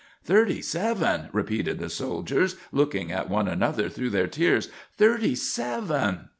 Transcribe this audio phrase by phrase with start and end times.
[0.23, 4.69] "Thirty seven!" repeated the soldiers, looking at one another through their tears.
[4.97, 6.29] "Thirty seven!"